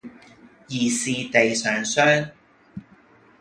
[0.67, 2.31] 疑是地上霜